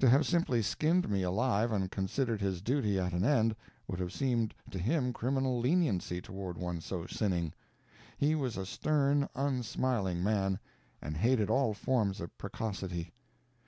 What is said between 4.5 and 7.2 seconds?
to him criminal leniency toward one so